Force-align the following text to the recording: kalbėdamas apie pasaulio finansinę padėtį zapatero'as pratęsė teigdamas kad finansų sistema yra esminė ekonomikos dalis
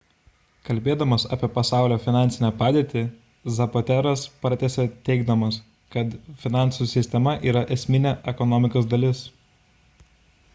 kalbėdamas 0.67 1.25
apie 1.35 1.47
pasaulio 1.57 1.97
finansinę 2.05 2.49
padėtį 2.61 3.03
zapatero'as 3.57 4.23
pratęsė 4.45 4.87
teigdamas 5.11 5.61
kad 5.97 6.17
finansų 6.47 6.89
sistema 6.95 7.37
yra 7.53 7.65
esminė 7.79 8.15
ekonomikos 8.35 8.89
dalis 8.97 9.23